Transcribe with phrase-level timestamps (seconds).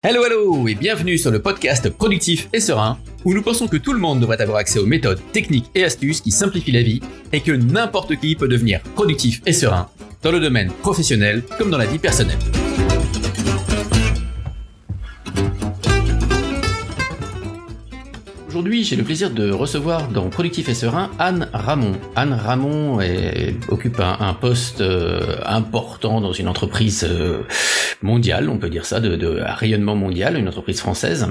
[0.00, 3.92] Hello hello et bienvenue sur le podcast Productif et Serein où nous pensons que tout
[3.92, 7.00] le monde devrait avoir accès aux méthodes, techniques et astuces qui simplifient la vie
[7.32, 9.90] et que n'importe qui peut devenir productif et serein
[10.22, 12.38] dans le domaine professionnel comme dans la vie personnelle.
[18.58, 21.92] Aujourd'hui, j'ai le plaisir de recevoir dans Productif et Serein Anne Ramon.
[22.16, 22.98] Anne Ramon
[23.68, 27.44] occupe un, poste euh, important dans une entreprise euh,
[28.02, 31.28] mondiale, on peut dire ça, de, rayonnement mondial, une entreprise française.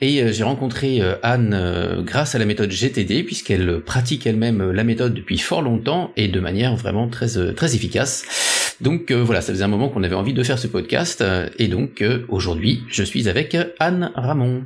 [0.00, 5.14] Et euh, j'ai rencontré Anne grâce à la méthode GTD, puisqu'elle pratique elle-même la méthode
[5.14, 8.74] depuis fort longtemps et de manière vraiment très, très efficace.
[8.80, 11.22] Donc voilà, ça faisait un moment qu'on avait envie de faire ce podcast,
[11.60, 14.64] et donc aujourd'hui, je suis avec Anne Ramon.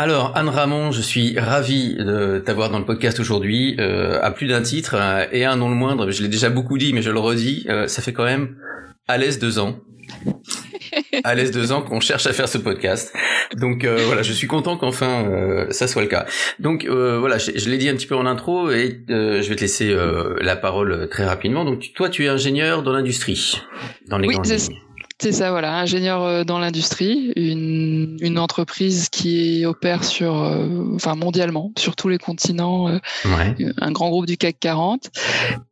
[0.00, 4.46] Alors Anne Ramon, je suis ravi de t'avoir dans le podcast aujourd'hui, euh, à plus
[4.46, 6.12] d'un titre euh, et un non le moindre.
[6.12, 7.66] Je l'ai déjà beaucoup dit, mais je le redis.
[7.68, 8.54] Euh, ça fait quand même
[9.08, 9.80] à l'aise deux ans.
[11.24, 13.12] à l'aise deux ans qu'on cherche à faire ce podcast.
[13.56, 16.26] Donc voilà, je suis content qu'enfin ça soit le cas.
[16.60, 19.94] Donc voilà, je, l'ai dit un petit peu en intro et je vais te laisser
[20.40, 21.64] la parole très rapidement.
[21.64, 23.60] Donc toi, tu es ingénieur dans l'industrie,
[24.06, 24.36] dans les oui,
[25.20, 31.16] c'est ça, voilà, ingénieur euh, dans l'industrie, une, une, entreprise qui opère sur, euh, enfin
[31.16, 32.98] mondialement, sur tous les continents, euh,
[33.78, 35.10] un grand groupe du CAC 40.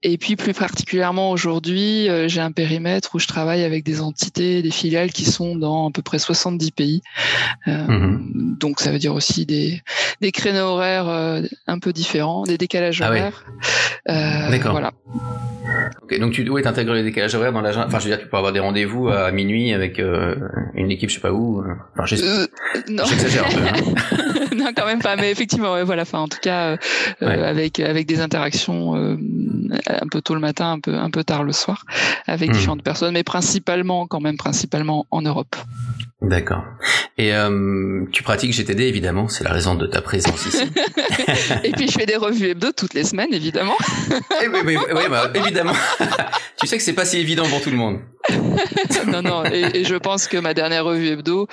[0.02, 4.70] Et puis plus particulièrement aujourd'hui, j'ai un périmètre où je travaille avec des entités, des
[4.70, 7.02] filiales qui sont dans à peu près 70 pays.
[7.66, 8.56] Mhm.
[8.58, 9.80] Donc ça veut dire aussi des,
[10.20, 11.08] des créneaux horaires
[11.66, 13.44] un peu différents, des décalages ah horaires.
[14.06, 14.72] D'accord.
[14.72, 14.92] Voilà.
[16.02, 17.86] Ok, donc tu dois intégrer les décalages horaires dans l'agenda.
[17.86, 20.34] Enfin, je veux dire, tu peux avoir des rendez-vous à minuit avec euh,
[20.74, 21.60] une équipe, je sais pas où.
[21.60, 21.74] Euh.
[21.96, 22.46] Enfin, euh,
[23.06, 23.60] j'exagère un peu.
[23.60, 24.46] Hein.
[24.56, 25.14] non, quand même pas.
[25.14, 26.02] Mais effectivement, voilà.
[26.02, 26.76] Enfin, en tout cas,
[27.20, 31.52] avec avec des interactions un peu tôt le matin, un peu un peu tard le
[31.52, 31.84] soir,
[32.26, 32.54] avec hmm.
[32.54, 35.54] différentes personnes, mais principalement, quand même, principalement en Europe.
[36.22, 36.64] D'accord.
[37.18, 37.32] Et
[38.12, 40.64] tu pratiques GTD évidemment, c'est la raison de ta présence ici.
[41.64, 43.76] et puis je fais des revues hebdo toutes les semaines évidemment.
[44.42, 45.74] Eh oui, oui, oui, bah, évidemment.
[46.58, 48.00] tu sais que c'est pas si évident pour tout le monde.
[49.06, 49.44] non, non.
[49.44, 51.48] Et, je pense que ma dernière revue hebdo,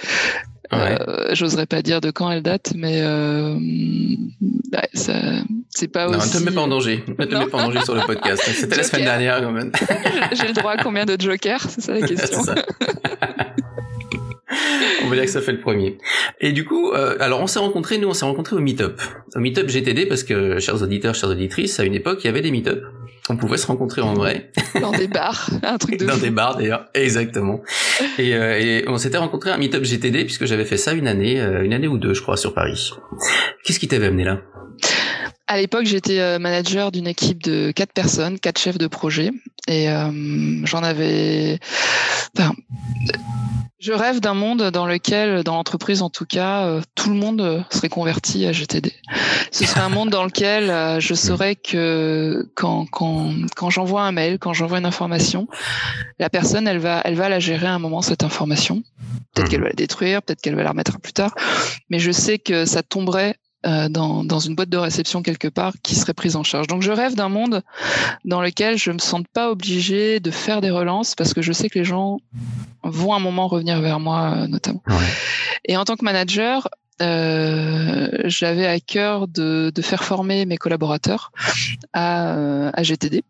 [0.73, 0.97] euh,
[1.33, 3.57] j'oserais pas dire de quand elle date, mais euh,
[4.93, 5.13] ça,
[5.69, 6.35] c'est pas non, aussi.
[6.35, 7.03] Ne te mets pas en danger.
[7.07, 8.43] Ne te mets pas en danger sur le podcast.
[8.53, 9.71] C'était la semaine dernière, quand même.
[10.33, 11.61] J'ai le droit à combien de jokers?
[11.69, 12.41] C'est ça la question.
[15.03, 15.97] On va dire que ça fait le premier.
[16.41, 19.01] Et du coup, euh, alors on s'est rencontrés, nous on s'est rencontrés au Meetup.
[19.35, 22.41] Au Meetup GTD parce que, chers auditeurs, chères auditrices, à une époque, il y avait
[22.41, 22.83] des Meetup.
[23.29, 24.51] On pouvait se rencontrer en vrai.
[24.81, 27.61] Dans des bars, un truc de Dans des bars d'ailleurs, exactement.
[28.17, 31.07] Et, euh, et on s'était rencontrés à un Meetup GTD puisque j'avais fait ça une
[31.07, 32.91] année, euh, une année ou deux, je crois, sur Paris.
[33.63, 34.41] Qu'est-ce qui t'avait amené là?
[35.47, 39.31] À l'époque, j'étais manager d'une équipe de quatre personnes, quatre chefs de projet,
[39.67, 41.59] et euh, j'en avais.
[42.37, 42.53] Enfin,
[43.83, 47.65] je rêve d'un monde dans lequel, dans l'entreprise en tout cas, euh, tout le monde
[47.69, 48.93] serait converti à GTD.
[49.51, 54.39] Ce serait un monde dans lequel je saurais que quand, quand, quand j'envoie un mail,
[54.39, 55.49] quand j'envoie une information,
[56.17, 58.83] la personne, elle va, elle va la gérer à un moment cette information.
[59.33, 61.35] Peut-être qu'elle va la détruire, peut-être qu'elle va la remettre plus tard,
[61.89, 65.73] mais je sais que ça tomberait euh, dans, dans, une boîte de réception quelque part
[65.81, 66.67] qui serait prise en charge.
[66.67, 67.61] Donc je rêve d'un monde
[68.25, 71.69] dans lequel je me sente pas obligée de faire des relances parce que je sais
[71.69, 72.19] que les gens
[72.83, 74.83] vont un moment revenir vers moi euh, notamment.
[75.65, 76.67] Et en tant que manager,
[77.01, 81.31] euh, j'avais à cœur de, de, faire former mes collaborateurs
[81.93, 83.23] à, euh, à GTD.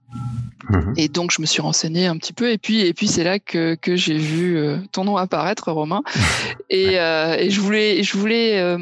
[0.70, 0.94] Mhm.
[0.96, 3.40] Et donc je me suis renseigné un petit peu et puis et puis c'est là
[3.40, 6.04] que, que j'ai vu euh, ton nom apparaître Romain
[6.70, 8.78] et, euh, et je voulais je voulais euh,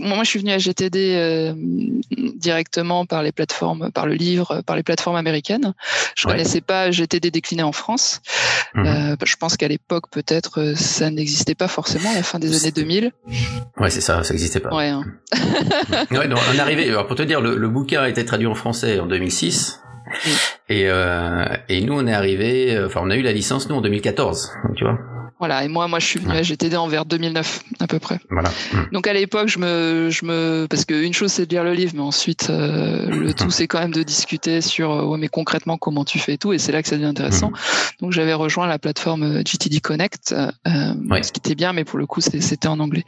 [0.00, 1.54] moi je suis venu à GTD
[2.36, 5.74] directement par les plateformes par le livre par les plateformes américaines
[6.16, 6.34] je ouais.
[6.34, 8.20] connaissais pas GTD décliné en France
[8.74, 9.16] mhm.
[9.24, 13.10] je pense qu'à l'époque peut-être ça n'existait pas forcément à la fin des années 2000
[13.78, 15.04] ouais c'est ça ça n'existait pas ouais, hein.
[16.10, 18.46] ouais donc on est arrivé alors pour te dire le, le bouquin a été traduit
[18.46, 19.80] en français en 2006
[20.68, 23.80] et, euh, et nous, on est arrivé, enfin, on a eu la licence, nous, en
[23.80, 24.98] 2014, tu vois.
[25.46, 28.18] Voilà, et moi, moi, je suis venu à GTD en vers 2009 à peu près.
[28.30, 28.48] Voilà.
[28.72, 28.78] Mm.
[28.92, 31.92] Donc à l'époque, je me, je me, parce qu'une chose c'est de lire le livre,
[31.94, 35.76] mais ensuite euh, le tout c'est quand même de discuter sur, euh, ouais, mais concrètement
[35.76, 37.50] comment tu fais et tout, et c'est là que ça devient intéressant.
[37.50, 37.54] Mm.
[38.00, 41.22] Donc j'avais rejoint la plateforme euh, GTD Connect, euh, ouais.
[41.22, 43.04] ce qui était bien, mais pour le coup c'était en anglais,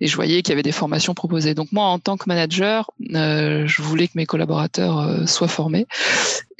[0.00, 1.54] et je voyais qu'il y avait des formations proposées.
[1.54, 5.86] Donc moi, en tant que manager, euh, je voulais que mes collaborateurs soient formés,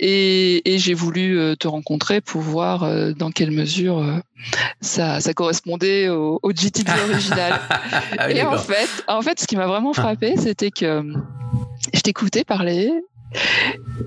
[0.00, 4.02] et, et j'ai voulu te rencontrer pour voir dans quelle mesure
[4.80, 7.60] ça, ça correspondait au, au GTD original.
[8.18, 11.02] ah, et en fait, en fait, ce qui m'a vraiment frappé, c'était que
[11.94, 12.90] je t'écoutais parler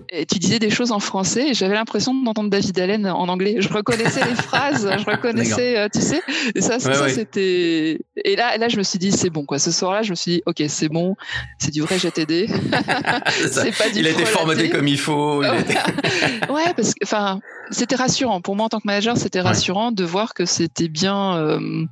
[0.10, 3.56] Et tu disais des choses en français et j'avais l'impression d'entendre David Allen en anglais.
[3.60, 6.22] Je reconnaissais les phrases, je reconnaissais, euh, tu sais.
[6.56, 8.00] Et ça, ça c'était.
[8.24, 9.60] Et là, là, je me suis dit, c'est bon, quoi.
[9.60, 11.16] Ce soir-là, je me suis dit, ok, c'est bon,
[11.58, 12.48] c'est du vrai GTD.
[13.52, 15.42] c'est pas du Il a été formaté comme il faut.
[15.44, 17.40] ouais, parce que, enfin,
[17.72, 21.36] c'était rassurant pour moi en tant que manager c'était rassurant de voir que c'était bien,
[21.38, 21.86] euh,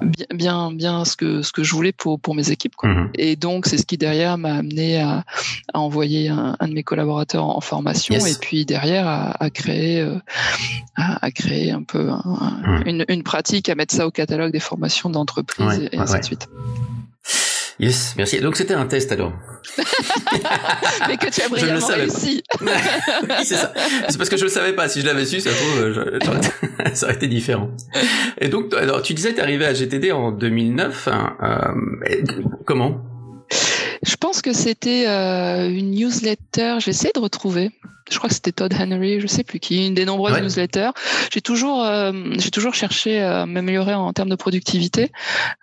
[0.00, 2.88] bien bien bien ce que ce que je voulais pour pour mes équipes quoi.
[2.88, 3.10] Mhm.
[3.14, 5.24] et donc c'est ce qui derrière m'a amené à,
[5.72, 10.00] à envoyer un, un, de mes collaborateurs en, formation et puis derrière à, à créer
[10.00, 10.16] euh,
[10.96, 12.82] à, à, créer un peu mhm.
[12.86, 16.48] une, une, pratique à mettre ça au catalogue des formations d'entreprise et, ainsi de suite
[17.80, 18.40] Yes, merci.
[18.40, 19.32] Donc c'était un test alors.
[21.08, 22.42] Mais que tu as brillamment réussi.
[22.60, 22.68] oui,
[23.42, 23.72] c'est ça.
[24.06, 24.86] C'est parce que je le savais pas.
[24.86, 25.94] Si je l'avais su, ça, trouve,
[26.92, 27.70] ça aurait été différent.
[28.38, 31.08] Et donc, alors, tu disais tu arrivé à GTD en 2009.
[31.08, 32.22] Hein, euh,
[32.66, 33.02] comment?
[34.02, 36.76] Je pense que c'était euh, une newsletter.
[36.80, 37.70] J'essaie de retrouver
[38.10, 40.90] je crois que c'était Todd Henry, je sais plus qui, une des nombreuses newsletters.
[41.32, 45.12] J'ai toujours, euh, j'ai toujours cherché à m'améliorer en termes de productivité.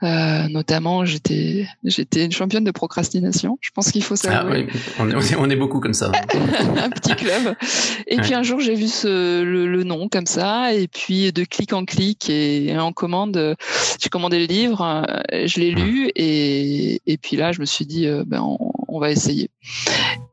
[0.04, 3.58] Euh, notamment, j'étais, j'étais une championne de procrastination.
[3.62, 4.46] Je pense qu'il faut savoir.
[4.48, 4.68] Ah, oui.
[5.00, 6.12] on, est, on est beaucoup comme ça.
[6.78, 7.56] un petit club.
[8.08, 11.72] Et puis un jour, j'ai vu ce, le, nom comme ça, et puis de clic
[11.72, 13.56] en clic et en commande,
[14.02, 18.08] j'ai commandé le livre, je l'ai lu, et, et puis là, je me suis dit,
[18.08, 18.58] euh, ben, on,
[18.88, 19.50] on va essayer.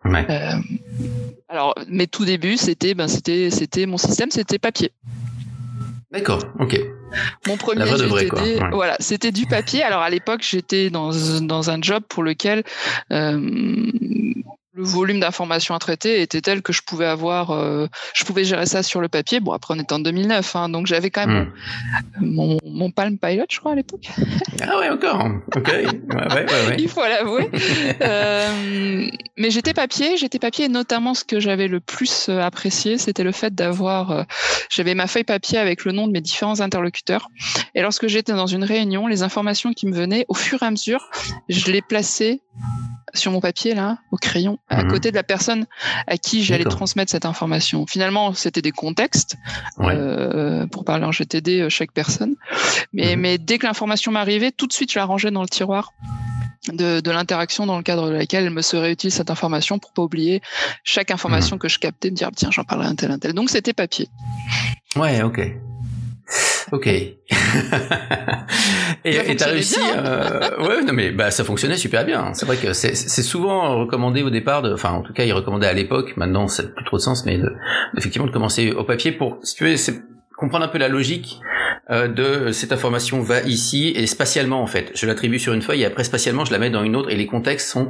[0.04, 0.26] Ouais.
[0.28, 0.52] Euh,
[1.48, 4.92] alors, mes tout débuts, c'était ben, c'était c'était mon système, c'était papier.
[6.10, 6.78] D'accord, ok.
[7.46, 7.84] Mon premier,
[8.72, 9.82] voilà, c'était du papier.
[9.82, 11.10] Alors à l'époque, j'étais dans,
[11.40, 12.62] dans un job pour lequel
[13.12, 13.92] euh,
[14.76, 18.66] le volume d'informations à traiter était tel que je pouvais avoir, euh, je pouvais gérer
[18.66, 19.38] ça sur le papier.
[19.38, 21.52] Bon, après on était en 2009, hein, donc j'avais quand même
[22.20, 22.26] hmm.
[22.26, 24.08] mon, mon, Palm Pilot, je crois à l'époque.
[24.60, 25.26] Ah ouais, encore.
[25.54, 25.68] Ok.
[25.68, 27.48] Ouais, ouais, ouais, Il faut l'avouer.
[28.00, 29.06] euh,
[29.36, 33.24] mais j'étais papier, j'étais papier, et notamment ce que j'avais le plus euh, apprécié, c'était
[33.24, 34.22] le fait d'avoir, euh,
[34.70, 37.28] j'avais ma feuille papier avec le nom de mes différents interlocuteurs,
[37.76, 40.70] et lorsque j'étais dans une réunion, les informations qui me venaient, au fur et à
[40.72, 41.08] mesure,
[41.48, 42.40] je les plaçais
[43.12, 44.90] sur mon papier là, au crayon, à mhm.
[44.90, 45.66] côté de la personne
[46.06, 47.86] à qui j'allais transmettre cette information.
[47.86, 49.36] Finalement, c'était des contextes
[49.80, 52.36] euh, pour parler en GTD euh, chaque personne.
[52.92, 53.22] Mais, mhm.
[53.22, 55.92] mais dès que l'information m'arrivait, tout de suite, je la rangeais dans le tiroir
[56.72, 59.92] de, de l'interaction dans le cadre de laquelle elle me serait utile cette information pour
[59.92, 60.40] pas oublier
[60.82, 61.60] chaque information mhm.
[61.60, 63.34] que je captais, me dire tiens j'en parlerai un tel un tel.
[63.34, 64.08] Donc c'était papier.
[64.96, 65.40] Ouais, ok.
[66.74, 66.88] Ok.
[69.04, 69.78] et t'as réussi.
[69.96, 70.66] Euh...
[70.66, 72.34] ouais, non mais bah ça fonctionnait super bien.
[72.34, 75.68] C'est vrai que c'est souvent recommandé au départ, de, enfin en tout cas il recommandait
[75.68, 76.16] à l'époque.
[76.16, 77.52] Maintenant ça n'a plus trop de sens, mais de,
[77.96, 79.76] effectivement de commencer au papier pour si tu veux
[80.36, 81.38] comprendre un peu la logique
[81.90, 84.90] euh, de cette information va ici et spatialement en fait.
[84.96, 87.14] Je l'attribue sur une feuille et après spatialement je la mets dans une autre et
[87.14, 87.88] les contextes sont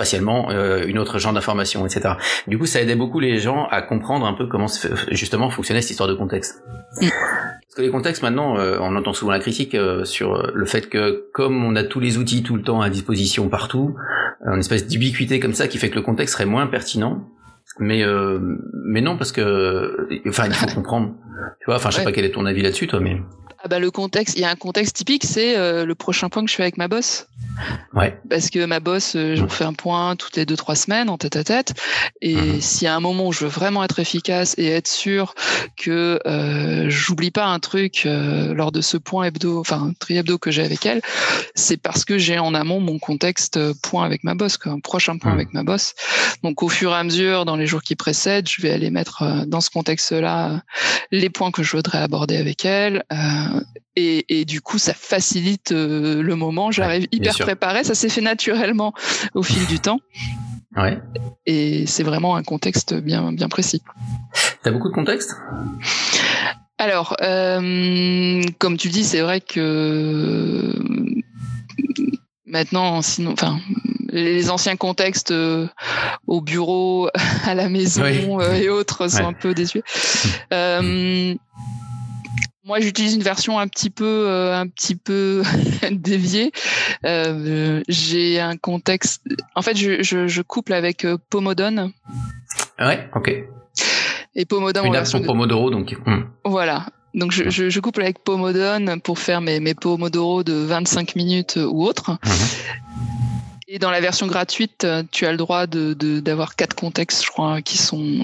[0.00, 2.14] spatialement euh, une autre genre d'information, etc.
[2.46, 4.66] Du coup, ça aidait beaucoup les gens à comprendre un peu comment
[5.10, 6.62] justement fonctionnait cette histoire de contexte.
[7.02, 7.08] Mm.
[7.08, 10.88] Parce que les contextes, maintenant, euh, on entend souvent la critique euh, sur le fait
[10.88, 13.94] que comme on a tous les outils tout le temps à disposition partout,
[14.46, 17.28] une espèce d'ubiquité comme ça qui fait que le contexte serait moins pertinent.
[17.78, 18.02] Mais
[18.72, 21.14] mais non parce que enfin il faut comprendre.
[21.60, 23.18] Tu vois, enfin je sais pas quel est ton avis là-dessus toi, mais
[23.62, 26.42] ah bah le contexte, il y a un contexte typique, c'est euh, le prochain point
[26.42, 27.26] que je fais avec ma boss.
[27.92, 28.18] Ouais.
[28.28, 31.18] Parce que ma boss, euh, j'en fais un point toutes les deux trois semaines en
[31.18, 31.74] tête à tête.
[32.22, 32.60] Et mhm.
[32.60, 35.34] s'il y a un moment où je veux vraiment être efficace et être sûr
[35.76, 40.38] que euh, j'oublie pas un truc euh, lors de ce point hebdo, enfin tri hebdo
[40.38, 41.02] que j'ai avec elle,
[41.54, 45.18] c'est parce que j'ai en amont mon contexte point avec ma boss, quoi, un prochain
[45.18, 45.38] point mhm.
[45.38, 45.94] avec ma boss.
[46.42, 49.44] Donc au fur et à mesure, dans les jours qui précèdent, je vais aller mettre
[49.46, 50.62] dans ce contexte-là
[51.20, 53.04] les points que je voudrais aborder avec elle.
[53.12, 53.60] Euh,
[53.96, 56.70] et, du coup, ça facilite euh, le moment.
[56.70, 57.84] J'arrive hyper préparé.
[57.84, 58.94] Ça s'est fait naturellement
[59.34, 60.00] au fil du temps.
[60.76, 60.98] Ouais.
[61.46, 63.82] Et c'est vraiment un contexte bien, bien précis.
[64.62, 65.36] T'as beaucoup de contexte?
[66.78, 70.72] Alors, euh, comme tu dis, c'est vrai que
[72.46, 73.58] maintenant, sinon, enfin,
[74.12, 75.32] les anciens contextes
[76.26, 77.08] au bureau,
[77.46, 79.82] à la maison et autres sont un peu déçus.
[80.52, 81.34] Euh,
[82.70, 85.42] moi, j'utilise une version un petit peu, euh, un petit peu
[85.90, 86.52] déviée.
[87.04, 89.22] Euh, j'ai un contexte.
[89.56, 91.90] En fait, je, je, je couple avec euh, Pomodone.
[92.78, 93.44] Ouais, ok.
[94.36, 94.86] Et Pomodone.
[94.86, 95.96] Une version Pomodoro, donc.
[96.44, 96.86] Voilà.
[97.12, 101.58] Donc je, je, je, couple avec Pomodone pour faire mes, mes Pomodoro de 25 minutes
[101.60, 102.18] ou autre.
[102.24, 103.19] Mhm.
[103.72, 107.30] Et dans la version gratuite, euh, tu as le droit de d'avoir quatre contextes, je
[107.30, 108.18] crois, qui sont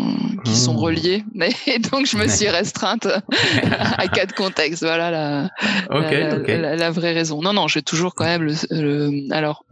[0.44, 0.76] qui sont mmh.
[0.76, 1.24] reliés.
[1.68, 3.06] Et donc je me suis restreinte
[3.96, 4.82] à quatre contextes.
[4.82, 7.42] Voilà la, la, vraie raison.
[7.42, 9.32] Non, non, j'ai toujours quand même le.
[9.32, 9.64] alors,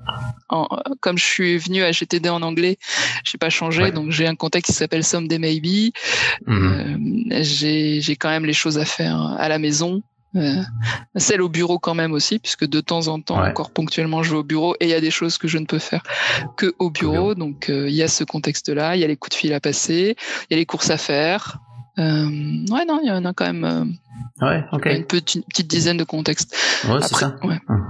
[1.00, 2.78] comme je suis venu à GTD en anglais,
[3.25, 5.93] j'ai pas changé, donc j'ai un contexte qui s'appelle Someday Maybe.
[6.47, 7.33] Mmh.
[7.33, 10.02] Euh, j'ai quand même les choses à faire à la maison.
[10.37, 10.62] Euh,
[11.14, 14.38] celle au bureau quand même aussi, puisque de temps en temps, encore ponctuellement, je vais
[14.38, 16.03] au bureau et il y a des choses que je ne peux faire
[16.57, 17.35] que au bureau.
[17.35, 19.61] Donc euh, il y a ce contexte-là, il y a les coups de fil à
[19.61, 20.17] passer,
[20.50, 21.59] il y a les courses à faire.
[21.99, 22.26] Euh,
[22.71, 23.64] ouais, non, il y en a quand même
[24.43, 26.57] euh, une, petite, petite, dizaine de contextes.
[26.88, 27.37] Ouais, c'est ça.
[27.45, 27.61] Ouais.
[27.69, 27.87] Hum.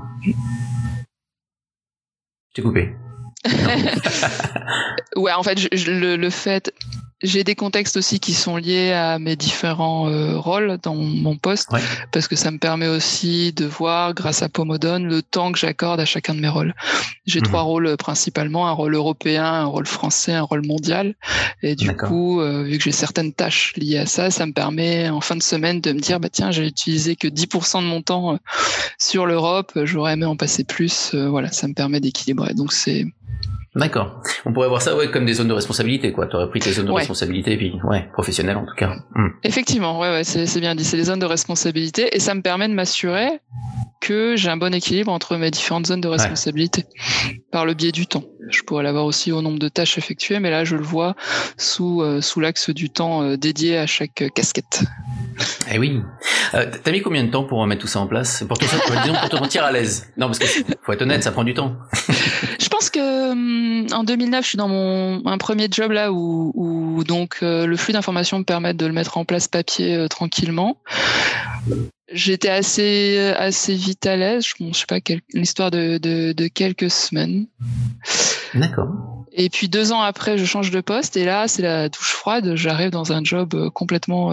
[2.55, 2.95] T'es coupé.
[5.17, 6.73] ouais, en fait, je, le, le fait,
[7.25, 11.71] j'ai des contextes aussi qui sont liés à mes différents euh, rôles dans mon poste,
[12.13, 16.01] parce que ça me permet aussi de voir, grâce à Pomodone, le temps que j'accorde
[16.01, 16.75] à chacun de mes rôles.
[17.27, 17.47] J'ai mhm.
[17.47, 21.15] trois rôles euh, principalement, un rôle européen, un rôle français, un rôle mondial.
[21.63, 25.09] Et du coup, euh, vu que j'ai certaines tâches liées à ça, ça me permet
[25.09, 28.03] en fin de semaine de me dire, bah tiens, j'ai utilisé que 10% de mon
[28.03, 28.39] temps
[28.99, 31.15] sur l'Europe, j'aurais aimé en passer plus.
[31.15, 32.53] voilà, ça me permet d'équilibrer.
[32.53, 33.07] Donc c'est
[33.77, 34.23] D'accord.
[34.45, 36.27] On pourrait voir ça ouais comme des zones de responsabilité quoi.
[36.27, 38.95] Tu aurais pris tes zones de responsabilité puis ouais, professionnelles en tout cas.
[39.15, 39.29] Hmm.
[39.43, 42.69] Effectivement, ouais ouais, c'est bien dit, c'est les zones de responsabilité et ça me permet
[42.69, 43.41] de m'assurer
[44.01, 46.85] que j'ai un bon équilibre entre mes différentes zones de responsabilité
[47.51, 48.25] par le biais du temps.
[48.51, 51.17] Je pourrais l'avoir aussi au nombre de tâches effectuées, mais là je le vois
[51.57, 54.85] sous euh, sous l'axe du temps euh, dédié à chaque euh, casquette.
[55.73, 56.01] Eh oui.
[56.55, 58.45] Euh, T'as mis combien de temps pour remettre tout ça en place?
[58.47, 60.13] Pour tout ça, pour, disons, pour te sentir à l'aise.
[60.17, 60.47] Non, parce que
[60.83, 61.77] faut être honnête, ça prend du temps.
[62.85, 67.05] Pense que hum, en 2009, je suis dans mon un premier job là où, où
[67.05, 70.77] donc euh, le flux d'informations me permet de le mettre en place papier euh, tranquillement.
[72.13, 74.45] J'étais assez assez vite à l'aise.
[74.47, 74.99] Je, ne sais pas
[75.33, 77.47] l'histoire de, de, de quelques semaines.
[78.55, 78.89] D'accord.
[79.33, 82.55] Et puis deux ans après, je change de poste et là, c'est la douche froide.
[82.55, 84.33] J'arrive dans un job euh, complètement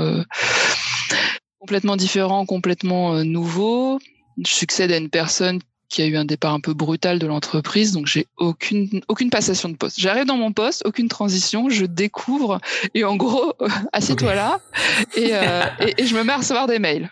[1.59, 3.99] complètement différent, complètement nouveau.
[4.43, 5.59] Je succède à une personne
[5.91, 9.69] qui a eu un départ un peu brutal de l'entreprise, donc j'ai aucune aucune passation
[9.69, 9.99] de poste.
[9.99, 12.59] J'arrive dans mon poste, aucune transition, je découvre
[12.95, 13.53] et en gros,
[13.93, 14.59] assieds-toi là
[15.17, 17.11] euh, et, et, je me mets à recevoir des mails.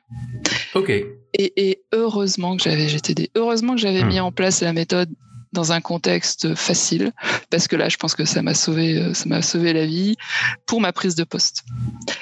[0.75, 0.89] Ok.
[0.89, 4.07] Et, et heureusement que j'avais GTD, heureusement que j'avais hmm.
[4.07, 5.09] mis en place la méthode
[5.51, 7.11] dans un contexte facile,
[7.49, 10.15] parce que là, je pense que ça m'a sauvé, euh, ça m'a sauvé la vie
[10.67, 11.63] pour ma prise de poste.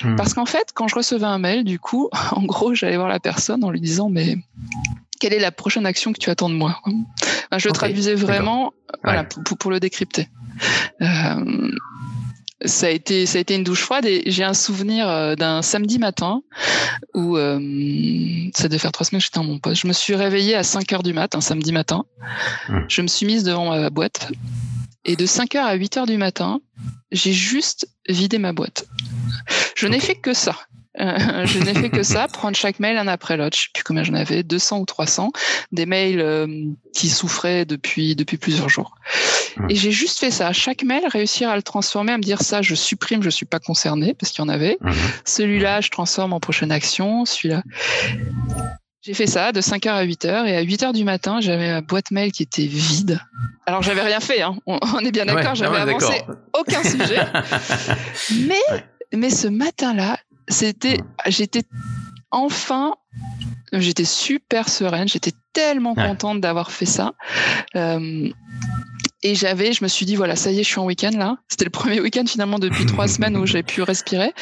[0.01, 0.15] Hmm.
[0.15, 3.19] Parce qu'en fait, quand je recevais un mail, du coup, en gros, j'allais voir la
[3.19, 4.37] personne en lui disant, mais
[5.19, 6.79] quelle est la prochaine action que tu attends de moi
[7.57, 10.27] Je le traduisais vraiment, voilà, pour, pour, le décrypter.
[11.01, 11.71] Euh,
[12.65, 15.61] ça a été ça a été une douche froide et j'ai un souvenir euh, d'un
[15.61, 16.41] samedi matin
[17.13, 17.59] où euh,
[18.55, 19.81] ça devait faire trois semaines que j'étais dans mon poste.
[19.81, 22.05] Je me suis réveillée à 5 heures du matin, un samedi matin.
[22.69, 22.85] Hum.
[22.87, 24.31] Je me suis mise devant ma boîte
[25.07, 26.59] et de 5 heures à 8 heures du matin,
[27.11, 28.85] j'ai juste vidé ma boîte.
[29.75, 30.55] Je n'ai fait que ça.
[30.99, 33.55] Euh, je n'ai fait que ça, prendre chaque mail un après l'autre.
[33.57, 35.31] Je sais plus combien j'en avais, 200 ou 300,
[35.71, 36.47] des mails euh,
[36.93, 38.95] qui souffraient depuis depuis plusieurs jours.
[39.69, 40.53] Et j'ai juste fait ça.
[40.53, 43.59] Chaque mail, réussir à le transformer, à me dire ça, je supprime, je suis pas
[43.59, 44.77] concerné parce qu'il y en avait.
[45.25, 47.25] Celui-là, je transforme en prochaine action.
[47.25, 47.63] Celui-là.
[49.07, 52.11] J'ai fait ça de 5h à 8h et à 8h du matin, j'avais ma boîte
[52.11, 53.21] mail qui était vide.
[53.65, 54.57] Alors j'avais rien fait, hein.
[54.65, 56.23] on, est bien d'accord, j'avais avancé
[56.53, 57.21] aucun sujet.
[58.47, 61.63] mais, mais ce matin-là, c'était, j'étais
[62.31, 62.95] enfin,
[63.73, 67.13] j'étais super sereine, j'étais tellement contente d'avoir fait ça.
[67.75, 68.29] Euh,
[69.23, 71.37] et j'avais, je me suis dit, voilà, ça y est, je suis en week-end là.
[71.47, 74.33] C'était le premier week-end finalement depuis trois semaines où j'ai pu respirer.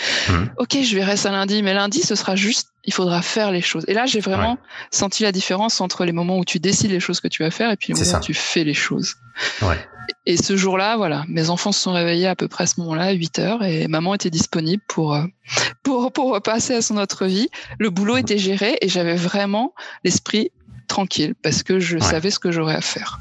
[0.57, 3.83] Ok, je verrai ça lundi, mais lundi, ce sera juste, il faudra faire les choses.
[3.87, 4.57] Et là, j'ai vraiment
[4.91, 7.71] senti la différence entre les moments où tu décides les choses que tu vas faire
[7.71, 9.15] et puis les moments où tu fais les choses.
[9.61, 9.77] Ouais.
[10.25, 13.05] Et ce jour-là, voilà, mes enfants se sont réveillés à peu près à ce moment-là,
[13.05, 15.25] à 8 heures, et maman était disponible pour, euh,
[15.83, 17.49] pour, pour passer à son autre vie.
[17.79, 19.73] Le boulot était géré et j'avais vraiment
[20.03, 20.51] l'esprit
[20.87, 23.19] tranquille parce que je savais ce que j'aurais à faire.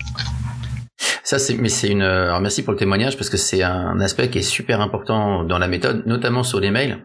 [1.22, 2.02] Ça, c'est, mais c'est une.
[2.02, 5.58] Alors merci pour le témoignage parce que c'est un aspect qui est super important dans
[5.58, 6.98] la méthode, notamment sur les mails.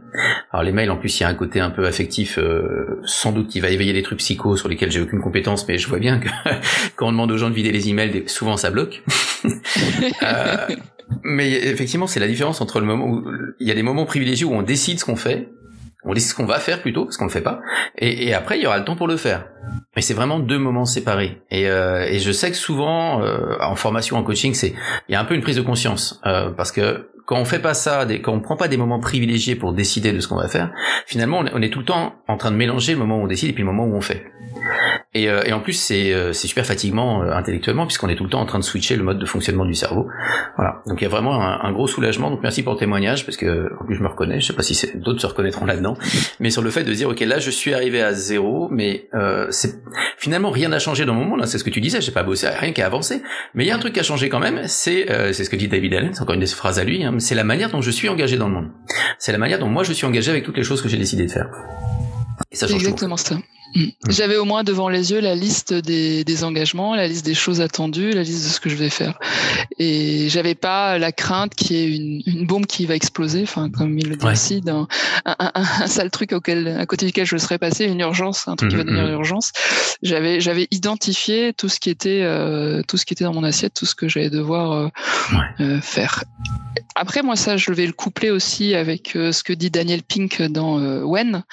[0.51, 3.32] Alors les mails, en plus, il y a un côté un peu affectif, euh, sans
[3.32, 6.00] doute qui va éveiller des trucs psychos sur lesquels j'ai aucune compétence, mais je vois
[6.00, 6.29] bien que
[6.96, 9.03] quand on demande aux gens de vider les emails, souvent ça bloque.
[9.46, 10.58] euh,
[11.24, 13.25] mais effectivement, c'est la différence entre le moment où
[13.60, 15.50] il y a des moments privilégiés où on décide ce qu'on fait
[16.03, 17.62] on dit ce qu'on va faire plutôt parce qu'on le fait pas.
[17.98, 19.46] Et, et, après il y aura le temps pour le faire.
[19.96, 21.41] Mais c'est vraiment deux moments séparés.
[21.51, 24.74] Et, euh, et je sais que souvent euh, en formation en coaching c'est
[25.08, 26.22] il y a un peu une prise de conscience.
[26.25, 29.56] Euh, parce que quand on fait pas ça, quand on prend pas des moments privilégiés
[29.56, 30.72] pour décider de ce qu'on va faire,
[31.06, 33.51] finalement, on est, tout le temps en train de mélanger le moment où on décide
[33.51, 34.25] et puis le moment où on fait.
[35.16, 38.30] Et, euh, et en plus, c'est euh, super fatigant euh, intellectuellement puisqu'on est tout le
[38.30, 40.08] temps en train de switcher le mode de fonctionnement du cerveau.
[40.56, 40.84] Voilà.
[40.86, 42.30] Donc il y a vraiment un, gros soulagement.
[42.30, 44.39] Donc merci pour le témoignage parce que en plus je me reconnais.
[44.39, 45.98] Je sais pas si d'autres se reconnaîtront là-dedans,
[46.39, 49.48] mais sur le fait de dire ok là je suis arrivé à zéro, mais euh,
[49.50, 49.82] c'est
[50.20, 51.42] finalement rien n'a changé dans mon monde.
[51.42, 52.01] Hein, c'est ce que tu disais.
[52.01, 53.24] J'ai pas bossé, rien qui a avancé.
[53.56, 54.62] Mais il y a un truc qui a changé quand même.
[54.68, 56.13] C'est c'est ce que dit David Allen.
[56.13, 57.04] C'est encore une des phrases à lui.
[57.04, 58.70] Hein, c'est la manière dont je suis engagé dans le monde.
[59.18, 61.25] C'est la manière dont moi je suis engagé avec toutes les choses que j'ai décidé
[61.25, 61.50] de faire.
[62.51, 63.36] Et ça change Exactement ça.
[63.76, 63.86] Mm.
[64.10, 67.62] J'avais au moins devant les yeux la liste des, des, engagements, la liste des choses
[67.62, 69.20] attendues, la liste de ce que je vais faire.
[69.78, 73.70] Et j'avais pas la crainte qu'il y ait une, une, bombe qui va exploser, enfin
[73.70, 74.88] comme il le dit aussi, un,
[75.26, 78.72] un, un, sale truc auquel, à côté duquel je serais passé, une urgence, un truc
[78.72, 79.20] qui va mm, devenir une mm.
[79.20, 79.52] urgence.
[80.02, 83.74] J'avais j'avais identifié tout ce qui était euh, tout ce qui était dans mon assiette,
[83.74, 84.88] tout ce que j'allais devoir euh,
[85.60, 86.24] euh, faire.
[86.96, 90.80] Après moi ça je vais le coupler aussi avec ce que dit Daniel Pink dans
[91.04, 91.44] When.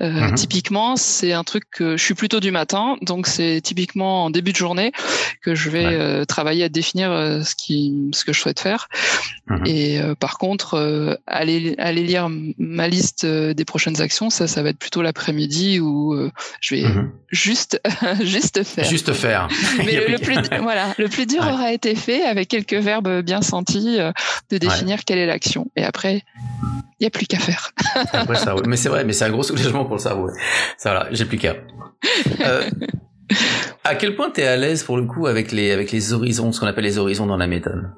[0.00, 0.34] Mm-hmm.
[0.34, 4.52] Typiquement c'est un truc que je suis plutôt du matin, donc c'est typiquement en début
[4.52, 4.92] de journée
[5.42, 8.88] que je vais euh, travailler à définir euh, ce qui, ce que je souhaite faire.
[9.48, 9.66] Mhm.
[9.66, 14.70] Et euh, par contre, aller aller lire ma liste des prochaines actions, ça, ça va
[14.70, 16.16] être plutôt l'après-midi où
[16.60, 17.10] je vais mhm.
[17.30, 17.80] juste
[18.20, 18.84] juste faire.
[18.84, 19.48] Juste faire.
[19.78, 23.98] Mais le, plus voilà, le plus dur aura été fait avec quelques verbes bien sentis
[24.50, 25.70] de définir quelle est l'action.
[25.76, 26.22] Et après,
[27.00, 27.72] il n'y a plus qu'à faire.
[28.12, 30.28] Après, ça, Mais c'est vrai, mais c'est un gros soulagement pour le cerveau.
[30.76, 31.56] Ça, voilà, j'ai plus qu'à.
[32.40, 32.62] Euh,
[33.84, 36.52] à quel point tu es à l'aise pour le coup avec les, avec les horizons,
[36.52, 37.90] ce qu'on appelle les horizons dans la méthode?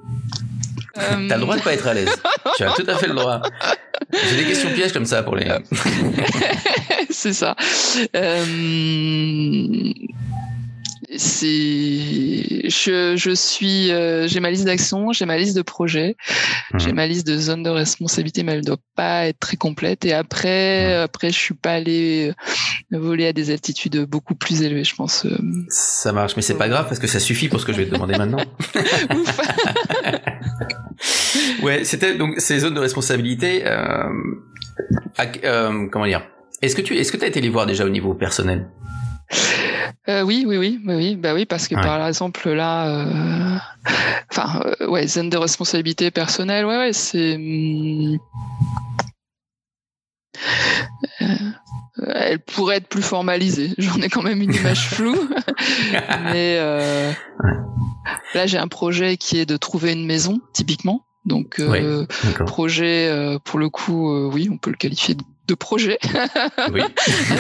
[0.99, 1.27] Euh...
[1.29, 2.15] T'as le droit de pas être à l'aise.
[2.57, 3.43] tu as tout à fait le droit.
[4.29, 5.47] J'ai des questions pièges comme ça pour les.
[7.11, 7.57] c'est ça.
[8.15, 8.45] Euh
[11.17, 16.17] c'est je, je suis euh, j'ai ma liste d'actions, j'ai ma liste de projets,
[16.73, 16.81] mhm.
[16.81, 20.05] j'ai ma liste de zones de responsabilité, mais elle doit pas être très complète.
[20.05, 21.03] Et après, mhm.
[21.03, 22.33] après, je suis pas allé
[22.93, 25.27] euh, voler à des altitudes beaucoup plus élevées, je pense.
[25.27, 25.37] Euh.
[25.69, 27.87] Ça marche, mais c'est pas grave parce que ça suffit pour ce que je vais
[27.87, 28.39] te demander maintenant.
[31.63, 33.63] ouais, c'était donc ces zones de responsabilité.
[33.67, 34.09] Euh,
[35.91, 36.23] comment dire?
[36.63, 38.69] Est-ce que tu est-ce que tu as été les voir déjà au niveau personnel?
[40.09, 43.57] Euh, oui, oui, oui, oui, bah oui, parce que par exemple là, euh,
[44.31, 48.19] enfin, euh, ouais, zone de responsabilité personnelle, ouais, ouais, c'est, hmm,
[52.15, 53.75] elle pourrait être plus formalisée.
[53.79, 55.29] J'en ai quand même une image floue,
[56.33, 56.59] mais
[58.35, 61.05] là j'ai un projet qui est de trouver une maison, typiquement.
[61.25, 61.61] Donc
[62.47, 65.99] projet pour le coup, oui, on peut le qualifier de de projet.
[66.73, 66.83] oui.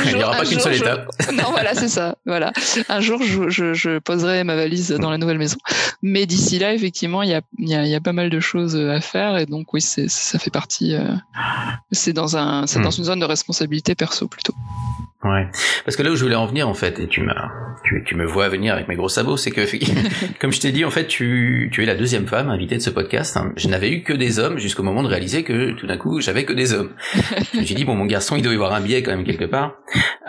[0.07, 1.09] Il n'y aura pas qu'une seule étape.
[1.33, 2.17] non, voilà, c'est ça.
[2.27, 2.53] Voilà.
[2.89, 5.59] Un jour, je, je, je, poserai ma valise dans la nouvelle maison.
[6.03, 8.77] Mais d'ici là, effectivement, il y a, y, a, y a, pas mal de choses
[8.77, 9.37] à faire.
[9.39, 10.95] Et donc, oui, ça fait partie.
[10.95, 11.15] Euh,
[11.93, 12.99] c'est dans, un, c'est dans hmm.
[12.99, 14.55] une zone de responsabilité perso plutôt.
[15.25, 15.47] Ouais.
[15.85, 17.53] Parce que là où je voulais en venir, en fait, et tu m'as,
[17.85, 19.63] tu, tu me vois venir avec mes gros sabots, c'est que,
[20.41, 22.91] comme je t'ai dit, en fait, tu, tu es la deuxième femme invitée de ce
[22.91, 23.39] podcast.
[23.57, 26.45] Je n'avais eu que des hommes jusqu'au moment de réaliser que tout d'un coup, j'avais
[26.45, 26.91] que des hommes.
[27.55, 29.77] J'ai dit, bon, mon garçon, il doit y avoir un biais quand même quelque part.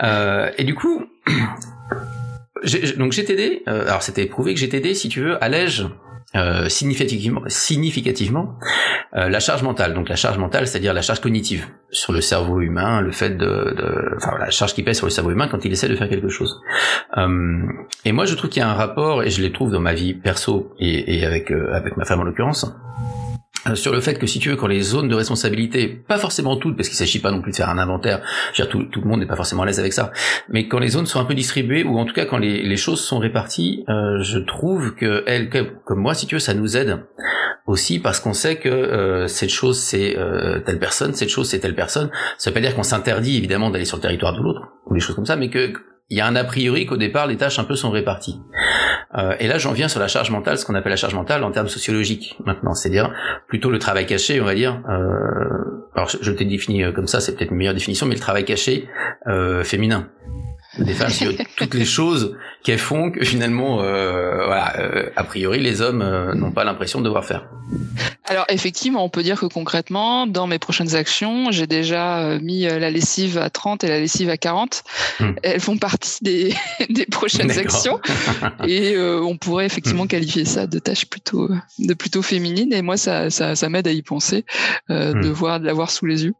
[0.02, 1.04] Euh, et du coup,
[2.96, 5.86] donc GTD, euh, alors c'était prouvé que GTD, si tu veux, allège
[6.36, 8.58] euh, significativement, significativement
[9.14, 9.94] euh, la charge mentale.
[9.94, 13.46] Donc la charge mentale, c'est-à-dire la charge cognitive sur le cerveau humain, le fait de,
[13.76, 16.08] de enfin la charge qui pèse sur le cerveau humain quand il essaie de faire
[16.08, 16.60] quelque chose.
[17.16, 17.62] Euh,
[18.04, 19.94] et moi, je trouve qu'il y a un rapport, et je les trouve dans ma
[19.94, 22.66] vie perso et, et avec euh, avec ma femme en l'occurrence,
[23.74, 26.76] sur le fait que si tu veux, quand les zones de responsabilité, pas forcément toutes,
[26.76, 28.20] parce qu'il s'agit pas non plus de faire un inventaire,
[28.52, 30.12] je veux dire, tout, tout le monde n'est pas forcément à l'aise avec ça,
[30.48, 32.76] mais quand les zones sont un peu distribuées, ou en tout cas quand les, les
[32.76, 35.50] choses sont réparties, euh, je trouve que elle,
[35.84, 37.00] comme moi, si tu veux, ça nous aide
[37.66, 41.60] aussi parce qu'on sait que euh, cette chose c'est euh, telle personne, cette chose c'est
[41.60, 42.10] telle personne.
[42.38, 45.00] Ça veut pas dire qu'on s'interdit évidemment d'aller sur le territoire de l'autre ou des
[45.00, 45.72] choses comme ça, mais que
[46.10, 48.38] il y a un a priori qu'au départ les tâches un peu sont réparties.
[49.16, 51.44] Euh, et là, j'en viens sur la charge mentale, ce qu'on appelle la charge mentale
[51.44, 53.12] en termes sociologiques maintenant, c'est-à-dire
[53.46, 54.80] plutôt le travail caché, on va dire.
[54.88, 58.20] Euh, alors, je, t'ai défini euh, comme ça, c'est peut-être une meilleure définition, mais le
[58.20, 58.88] travail caché
[59.28, 60.08] euh, féminin
[60.78, 65.60] des femmes sur toutes les choses qu'elles font que finalement, euh, voilà, euh, a priori,
[65.60, 67.46] les hommes euh, n'ont pas l'impression de devoir faire.
[68.24, 72.62] Alors effectivement, on peut dire que concrètement, dans mes prochaines actions, j'ai déjà euh, mis
[72.62, 74.82] la lessive à 30 et la lessive à 40.
[75.20, 75.32] Hmm.
[75.42, 76.54] Elles font partie des,
[76.90, 78.00] des prochaines actions
[78.66, 80.08] et on pourrait effectivement hmm.
[80.08, 82.72] qualifier ça de tâches plutôt de plutôt féminines.
[82.72, 84.46] Et moi, ça, ça, ça m'aide à y penser,
[84.88, 85.20] hmm.
[85.20, 86.34] de voir, de l'avoir sous les yeux.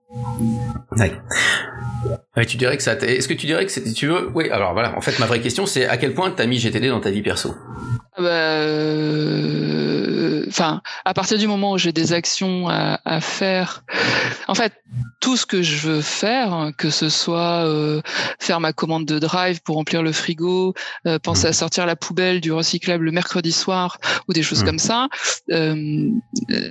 [2.36, 2.94] Ouais, tu dirais que ça.
[2.94, 4.48] Est-ce que tu dirais que c'est, tu veux Oui.
[4.50, 4.96] Alors voilà.
[4.96, 7.22] En fait, ma vraie question, c'est à quel point t'as mis GTD dans ta vie
[7.22, 7.54] perso?
[8.16, 9.93] Ah bah, euh,
[10.48, 13.84] enfin, à partir du moment où j'ai des actions à, à, faire,
[14.48, 14.72] en fait,
[15.20, 18.02] tout ce que je veux faire, que ce soit euh,
[18.38, 20.74] faire ma commande de drive pour remplir le frigo,
[21.06, 21.54] euh, penser à mmh.
[21.54, 24.66] sortir la poubelle du recyclable le mercredi soir ou des choses mmh.
[24.66, 25.08] comme ça,
[25.50, 26.10] euh,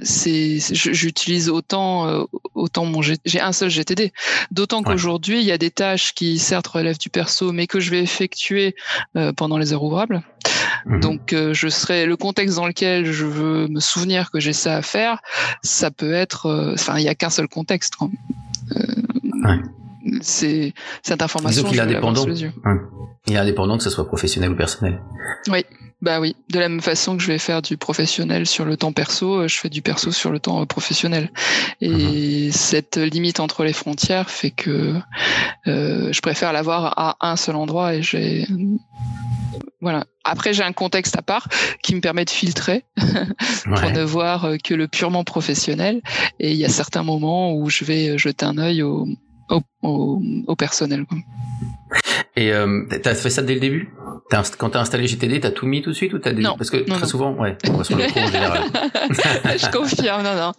[0.03, 4.13] c'est, j'utilise autant, autant mon, j'ai un seul GTD.
[4.51, 7.89] D'autant qu'aujourd'hui, il y a des tâches qui certes relèvent du perso, mais que je
[7.89, 8.75] vais effectuer
[9.35, 10.23] pendant les heures ouvrables.
[10.85, 10.99] Mmh.
[10.99, 14.81] Donc, je serai le contexte dans lequel je veux me souvenir que j'ai ça à
[14.81, 15.19] faire.
[15.61, 17.95] Ça peut être, enfin, il y a qu'un seul contexte.
[17.99, 19.59] Ouais.
[20.21, 21.63] C'est cette information.
[21.63, 22.25] Qu'il est indépendant.
[23.25, 24.99] Il est indépendant que ce soit professionnel ou personnel.
[25.47, 25.65] Oui,
[26.01, 26.35] bah oui.
[26.49, 29.57] De la même façon que je vais faire du professionnel sur le temps perso, je
[29.57, 31.31] fais du perso sur le temps professionnel.
[31.79, 32.51] Et mhm.
[32.51, 34.95] cette limite entre les frontières fait que
[35.67, 38.45] euh, je préfère l'avoir à un seul endroit et j'ai
[39.81, 40.05] voilà.
[40.23, 41.47] Après, j'ai un contexte à part
[41.81, 46.01] qui me permet de filtrer pour ne voir que le purement professionnel.
[46.39, 49.07] Et il y a certains moments où je vais jeter un œil au,
[49.49, 51.05] au, au, personnel.
[52.35, 53.93] Et euh, t'as fait ça dès le début?
[54.31, 56.71] As, Quand t'as installé GTD, t'as tout mis tout de suite ou t'as non, parce
[56.71, 58.63] que très souvent, ouais, on va sur le en général.
[59.57, 60.51] je confirme, non, non,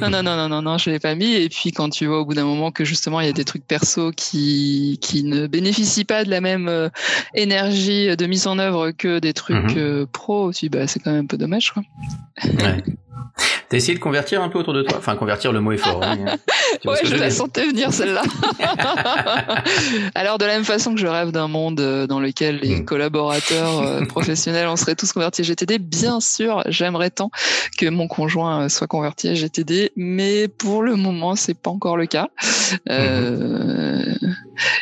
[0.00, 1.34] non, non, non, non, non, non, je l'ai pas mis.
[1.34, 3.44] Et puis quand tu vois au bout d'un moment que justement il y a des
[3.44, 6.88] trucs perso qui qui ne bénéficient pas de la même euh,
[7.34, 11.24] énergie de mise en œuvre que des trucs euh, pro, tu bah c'est quand même
[11.24, 11.82] un peu dommage, quoi.
[12.44, 12.82] Ouais.
[13.68, 14.96] T'as essayé de convertir un peu autour de toi?
[14.96, 16.02] Enfin, convertir, le mot est fort.
[16.02, 16.38] Hein,
[16.86, 18.22] ouais, je, la sentais venir celle-là.
[20.14, 22.84] Alors, de la même façon que je rêve d'un monde euh, dans lequel les hmm.
[22.86, 27.30] collaborateurs euh, professionnels en seraient tous convertis à GTD, bien sûr, j'aimerais tant
[27.76, 31.98] que mon conjoint euh, soit converti à GTD, mais pour le moment, c'est pas encore
[31.98, 32.28] le cas.
[32.88, 34.14] Euh,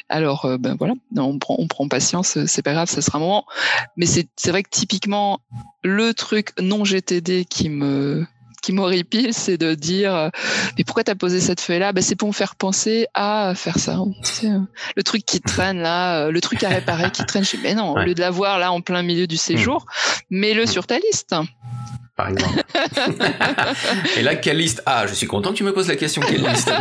[0.08, 3.44] alors, ben voilà, on prend, on prend patience, c'est pas grave, ça sera un moment.
[3.96, 5.40] Mais c'est vrai que typiquement,
[5.82, 8.26] le truc non GTD qui me
[8.66, 10.28] qui m'horripile, c'est de dire euh,
[10.76, 13.78] mais pourquoi t'as posé cette feuille là ben, c'est pour me faire penser à faire
[13.78, 14.00] ça.
[14.42, 14.60] Euh,
[14.96, 17.44] le truc qui traîne là, euh, le truc à réparer qui traîne.
[17.44, 19.86] chez mais non, au lieu de l'avoir là en plein milieu du séjour,
[20.30, 20.38] hmm.
[20.38, 20.66] mets-le hmm.
[20.66, 21.36] sur ta liste
[22.16, 22.62] par exemple.
[24.16, 24.83] et là, quelle liste?
[24.87, 26.72] Ah, je suis content que tu me poses la question, quelle liste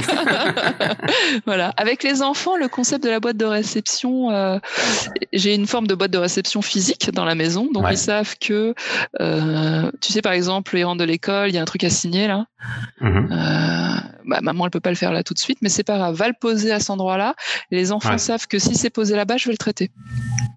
[1.46, 1.74] Voilà.
[1.78, 4.58] Avec les enfants, le concept de la boîte de réception, euh,
[5.34, 8.74] j'ai une forme de boîte de réception physique dans la maison, donc ils savent que,
[9.20, 11.90] euh, tu sais, par exemple, ils rentrent de l'école, il y a un truc à
[11.90, 12.46] signer là.
[13.02, 13.32] Mm-hmm.
[13.32, 15.98] Euh, bah, maman, elle peut pas le faire là tout de suite, mais c'est pas
[15.98, 17.36] grave, va le poser à cet endroit-là.
[17.72, 19.92] les enfants savent que si c'est posé là-bas, je vais le traiter.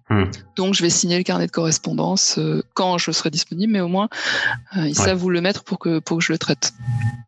[0.09, 0.23] Mm.
[0.55, 3.87] Donc, je vais signer le carnet de correspondance euh, quand je serai disponible, mais au
[3.87, 4.09] moins,
[4.75, 6.73] euh, ils savent où le mettre pour que, pour que je le traite.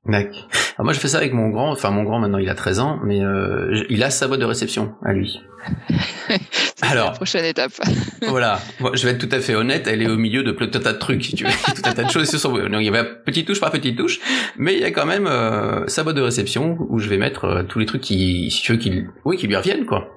[0.06, 0.47] D'accord.
[0.80, 1.71] Moi, je fais ça avec mon grand.
[1.71, 4.45] Enfin, mon grand, maintenant, il a 13 ans, mais euh, il a sa boîte de
[4.45, 5.41] réception à lui.
[6.82, 7.71] Alors, la prochaine étape.
[8.28, 8.60] voilà.
[8.93, 9.88] je vais être tout à fait honnête.
[9.88, 11.52] Elle est au milieu de tout un tas de trucs, si tu veux.
[11.52, 12.56] tout un tas de choses sur son.
[12.58, 14.19] il y avait petite touche par petite touche,
[14.58, 17.45] mais il y a quand même euh, sa boîte de réception où je vais mettre
[17.45, 20.10] euh, tous les trucs qui, si tu veux, qui, oui, qui lui reviennent, quoi.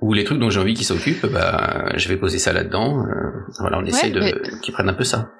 [0.00, 3.04] Ou les trucs dont j'ai envie qu'il s'occupe, bah, je vais poser ça là-dedans.
[3.58, 4.20] voilà, on essaye de
[4.60, 5.32] qu'ils prennent un peu ça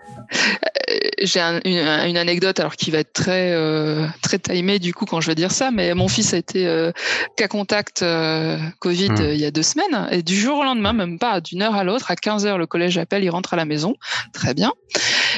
[1.21, 5.29] j'ai une, anecdote alors qui va être très euh, très timée du coup quand je
[5.29, 6.93] vais dire ça, mais mon fils a été euh,
[7.37, 9.31] cas contact euh, Covid hmm.
[9.33, 11.85] il y a deux semaines et du jour au lendemain, même pas d'une heure à
[11.85, 13.95] l'autre, à 15 heures le collège appelle, il rentre à la maison,
[14.33, 14.73] très bien.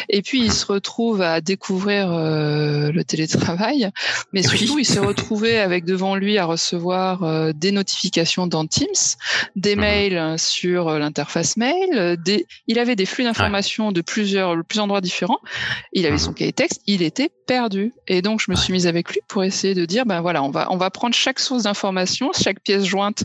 [0.09, 3.91] Et puis il se retrouve à découvrir le télétravail,
[4.33, 8.89] mais surtout il s'est retrouvé avec devant lui à recevoir des notifications dans Teams,
[9.57, 9.81] des hmm.
[9.81, 15.41] mails sur l'interface mail, des, il avait des flux d'informations de plusieurs plusieurs endroits différents
[15.93, 16.37] il avait son mhm.
[16.37, 17.93] cahier texte, il était perdu.
[18.09, 20.51] Et donc, je me suis mise avec lui pour essayer de dire, ben voilà, on
[20.51, 23.25] va, on va prendre chaque source d'information, chaque pièce jointe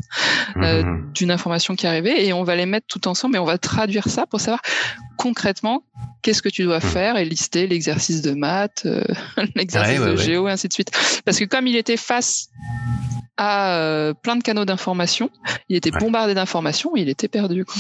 [0.58, 1.12] euh, mhm.
[1.14, 4.08] d'une information qui arrivait, et on va les mettre tout ensemble et on va traduire
[4.08, 4.62] ça pour savoir
[5.18, 5.84] concrètement
[6.22, 6.90] qu'est-ce que tu dois mhm.
[6.90, 9.04] faire et lister l'exercice de maths, euh,
[9.56, 10.92] l'exercice de géo, et ainsi de suite.
[11.26, 12.50] Parce que comme il était face
[13.38, 15.30] à euh, plein de canaux d'information.
[15.70, 17.66] Il était bombardé d'informations, il était perdu.
[17.66, 17.76] Quoi.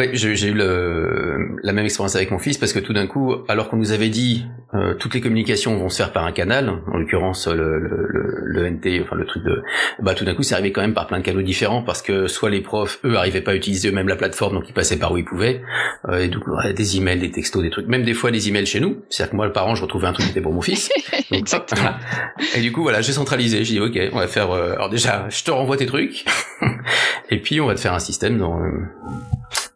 [0.00, 3.34] Ouais, j'ai eu le, la même expérience avec mon fils parce que tout d'un coup,
[3.48, 6.70] alors qu'on nous avait dit euh, toutes les communications vont se faire par un canal,
[6.90, 9.62] en l'occurrence le, le, le, NT, enfin le truc de,
[10.00, 12.28] bah tout d'un coup c'est arrivé quand même par plein de canaux différents parce que
[12.28, 15.12] soit les profs eux arrivaient pas à utiliser eux-mêmes la plateforme donc ils passaient par
[15.12, 15.60] où ils pouvaient,
[16.08, 18.80] euh, et donc des emails, des textos, des trucs, même des fois des emails chez
[18.80, 19.02] nous.
[19.10, 20.88] C'est-à-dire que moi le parent je retrouvais un truc qui était pour mon fils.
[21.30, 21.90] Exactement.
[22.56, 25.26] et du coup voilà j'ai centralisé, j'ai dit ok on va faire euh, alors déjà,
[25.28, 26.24] je te renvoie tes trucs,
[27.30, 28.70] et puis on va te faire un système dans, euh,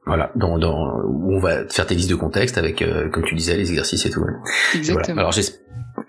[0.07, 3.35] voilà, dans, dans, où on va faire tes listes de contexte avec, euh, comme tu
[3.35, 4.25] disais, les exercices et tout.
[4.75, 5.15] Exactement.
[5.15, 5.31] Voilà.
[5.31, 5.35] Alors,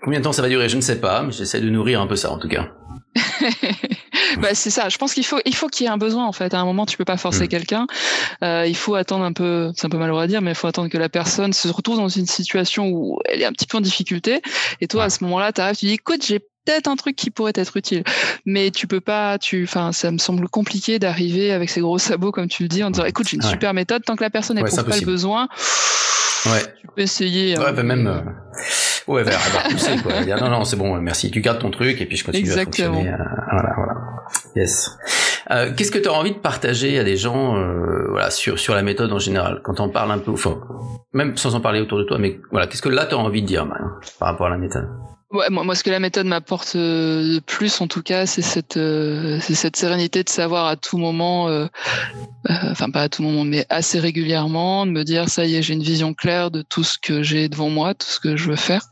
[0.02, 2.06] combien de temps ça va durer, je ne sais pas, mais j'essaie de nourrir un
[2.06, 2.68] peu ça en tout cas.
[4.40, 4.88] bah, c'est ça.
[4.88, 6.52] Je pense qu'il faut, il faut qu'il y ait un besoin en fait.
[6.52, 7.48] À un moment, tu peux pas forcer mm.
[7.48, 7.86] quelqu'un.
[8.42, 9.72] Euh, il faut attendre un peu.
[9.74, 11.96] C'est un peu malheureux à dire, mais il faut attendre que la personne se retrouve
[11.96, 14.42] dans une situation où elle est un petit peu en difficulté.
[14.80, 17.30] Et toi, à ce moment-là, tu arrives, tu dis, écoute, j'ai peut-être un truc qui
[17.30, 18.04] pourrait être utile,
[18.44, 19.38] mais tu peux pas.
[19.38, 22.84] Tu, enfin, ça me semble compliqué d'arriver avec ces gros sabots comme tu le dis
[22.84, 24.04] en disant, écoute, j'ai une super méthode.
[24.04, 25.48] Tant que la personne n'éprouve pas le besoin,
[26.46, 26.62] ouais.
[26.80, 27.58] tu peux essayer.
[27.58, 28.06] Ouais, bah, même.
[28.06, 28.20] Euh,
[29.06, 30.20] Ouais, vers avoir poussé, quoi.
[30.24, 31.30] Dire, non, non, c'est bon, merci.
[31.30, 32.88] Tu gardes ton truc et puis je continue Exactement.
[32.88, 33.12] à fonctionner.
[33.12, 33.94] Euh, voilà, voilà.
[34.56, 34.90] Yes.
[35.52, 38.74] Euh, Qu'est-ce que tu as envie de partager à des gens, euh, voilà, sur sur
[38.74, 40.58] la méthode en général, quand on parle un peu, enfin,
[41.12, 43.42] même sans en parler autour de toi, mais voilà, qu'est-ce que là tu as envie
[43.42, 43.68] de dire,
[44.18, 44.88] par rapport à la méthode?
[45.32, 48.42] Ouais, moi, moi, ce que la méthode m'apporte euh, de plus, en tout cas, c'est
[48.42, 51.66] cette, euh, c'est cette sérénité de savoir à tout moment, euh,
[52.48, 55.74] enfin pas à tout moment, mais assez régulièrement, de me dire ça y est, j'ai
[55.74, 58.56] une vision claire de tout ce que j'ai devant moi, tout ce que je veux
[58.56, 58.82] faire,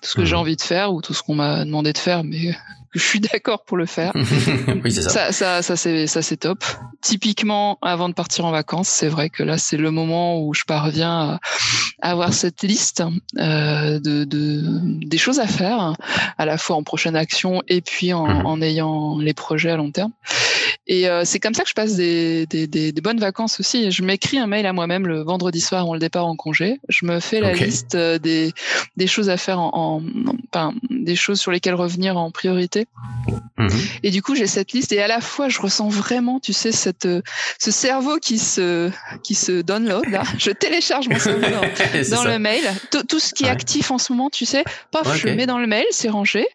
[0.00, 0.38] tout ce que j'ai mmh.
[0.38, 2.54] envie de faire ou tout ce qu'on m'a demandé de faire, mais
[2.92, 4.12] je suis d'accord pour le faire.
[4.84, 5.10] oui, c'est ça.
[5.10, 6.64] Ça, ça, ça c'est, ça c'est top.
[7.00, 10.64] Typiquement, avant de partir en vacances, c'est vrai que là, c'est le moment où je
[10.64, 11.38] parviens
[12.00, 13.02] à avoir cette liste
[13.38, 14.62] euh, de, de,
[15.06, 15.94] des choses à faire,
[16.38, 18.46] à la fois en prochaine action et puis en, mhm.
[18.46, 20.12] en ayant les projets à long terme.
[20.86, 23.90] Et euh, c'est comme ça que je passe des, des, des, des bonnes vacances aussi.
[23.92, 26.80] Je m'écris un mail à moi-même le vendredi soir avant le départ en congé.
[26.88, 28.52] Je me fais la liste euh, des,
[28.96, 30.02] des choses à faire en, en,
[30.52, 32.79] enfin, des choses sur lesquelles revenir en priorité.
[33.58, 33.70] Mhm.
[34.02, 36.72] Et du coup, j'ai cette liste et à la fois, je ressens vraiment, tu sais,
[36.72, 37.22] cette, euh,
[37.58, 38.90] ce cerveau qui se,
[39.22, 40.22] qui se download là.
[40.38, 41.46] Je télécharge mon cerveau
[42.10, 42.62] dans, le mail.
[42.90, 45.58] Tout, ce qui est actif en ce moment, tu sais, paf, je le mets dans
[45.58, 46.46] le mail, c'est rangé.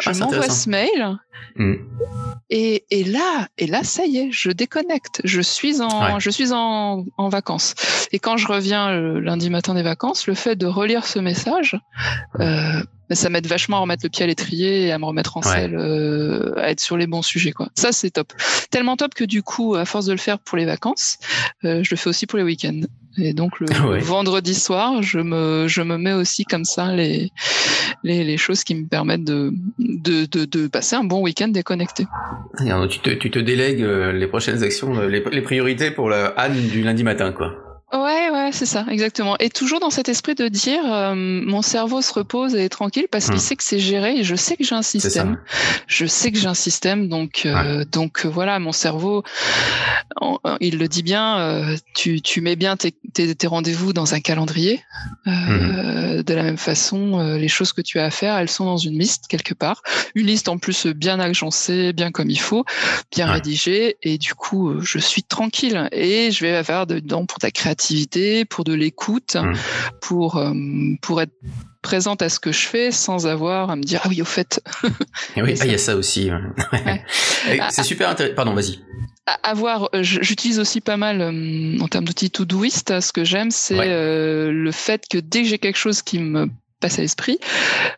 [0.00, 1.18] Je ah, m'envoie ce mail.
[1.56, 1.74] Mm.
[2.54, 5.22] Et, et, là, et là, ça y est, je déconnecte.
[5.24, 7.74] Je suis en, je suis en, en, vacances.
[8.12, 11.80] Et quand je reviens le lundi matin des vacances, le fait de relire ce message,
[12.40, 15.42] euh, ça m'aide vachement à remettre le pied à l'étrier et à me remettre en
[15.42, 17.52] selle, euh, à être sur les bons sujets.
[17.52, 17.70] Quoi.
[17.74, 18.34] Ça, c'est top.
[18.70, 21.16] Tellement top que du coup, à force de le faire pour les vacances,
[21.64, 22.82] euh, je le fais aussi pour les week-ends.
[23.18, 23.66] Et donc le
[24.00, 27.30] vendredi soir, je me, je me mets aussi comme ça les,
[28.02, 32.06] les, les choses qui me permettent de, de, de, de passer un bon week-end déconnecté.
[32.88, 36.68] Tu te, tu te délègues euh, les prochaines actions, les, les priorités pour la Anne
[36.68, 37.61] du lundi matin, quoi.
[37.92, 39.36] Ouais, ouais, c'est ça, exactement.
[39.38, 43.06] Et toujours dans cet esprit de dire, euh, mon cerveau se repose et est tranquille
[43.10, 43.38] parce qu'il hmm.
[43.38, 45.38] sait que c'est géré et je sais que j'ai un système.
[45.86, 49.24] Je sais que j'ai un système, donc euh, donc euh, voilà, mon cerveau,
[50.60, 51.76] il le dit bien.
[51.94, 54.82] tu tu mets bien tes tes, tes rendez-vous dans un calendrier.
[55.26, 56.22] Hmm.
[56.22, 58.98] De la même façon, les choses que tu as à faire, elles sont dans une
[58.98, 59.82] liste quelque part.
[60.14, 62.64] Une liste en plus bien agencée, bien comme il faut,
[63.14, 67.50] bien rédigée, et du coup, je suis tranquille et je vais faire dedans pour ta
[67.50, 67.81] créativité
[68.48, 69.52] pour de l'écoute, mmh.
[70.00, 70.52] pour, euh,
[71.00, 71.34] pour être
[71.82, 74.62] présente à ce que je fais sans avoir à me dire ah oui au fait.
[75.36, 76.30] oui, ah, il y a ça aussi.
[77.70, 78.36] C'est super intéressant.
[78.36, 78.78] Pardon, vas-y.
[79.42, 83.00] Avoir, euh, j'utilise aussi pas mal euh, en termes d'outils Todoist.
[83.00, 86.48] Ce que j'aime, c'est le fait que dès que j'ai quelque chose qui me
[86.82, 87.38] passe à l'esprit,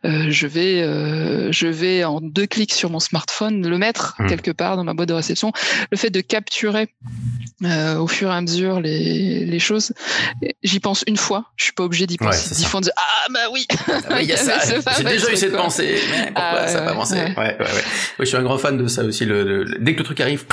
[0.05, 4.27] euh, je vais euh, je vais en deux clics sur mon smartphone le mettre hmm.
[4.27, 5.53] quelque part dans ma boîte de réception.
[5.91, 6.89] Le fait de capturer
[7.65, 9.93] euh, au fur et à mesure les, les choses,
[10.63, 11.47] j'y pense une fois.
[11.57, 12.81] Je suis pas obligé d'y penser dix fois.
[12.81, 13.67] De dire, ah bah oui.
[13.89, 14.21] Ah
[14.97, 15.99] J'ai déjà eu cette pensée.
[16.11, 17.35] Mais pourquoi ah ça va avancer ouais.
[17.37, 17.67] Ouais, ouais,
[18.21, 19.25] je suis un grand fan de ça aussi.
[19.25, 20.45] Le, dès que le truc arrive.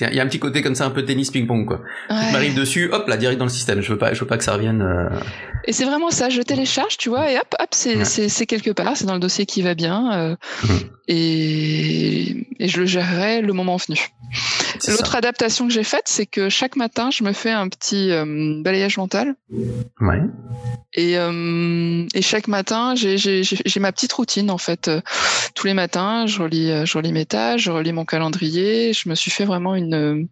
[0.00, 1.80] Il y a un petit côté comme ça, un peu tennis ping-pong, quoi.
[2.08, 2.32] Ouais.
[2.32, 3.80] m'arrive dessus, hop, là, direct dans le système.
[3.80, 4.82] Je veux pas, je veux pas que ça revienne.
[4.82, 5.08] Euh...
[5.64, 6.28] Et c'est vraiment ça.
[6.28, 9.62] Je télécharge, tu vois, et hop, hop, c'est, quelque part, c'est dans le dossier qui
[9.62, 10.68] va bien, euh, mmh.
[11.08, 13.98] et, et je le gérerai le moment venu.
[14.88, 18.60] L'autre adaptation que j'ai faite, c'est que chaque matin, je me fais un petit euh,
[18.62, 19.34] balayage mental.
[20.00, 20.20] Ouais.
[20.94, 23.42] Et, euh, et chaque matin, j'ai,
[23.78, 24.90] ma petite routine en fait.
[25.54, 28.92] tous les matins, je relis, je relis mes tâches, je relis mon calendrier.
[28.92, 30.28] Je me suis fait vraiment une une,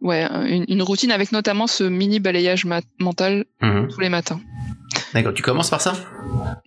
[0.00, 0.26] ouais,
[0.68, 2.66] une, routine avec notamment ce mini balayage
[2.98, 3.88] mental mhm.
[3.88, 4.40] tous les matins.
[5.14, 5.94] D'accord, tu commences par ça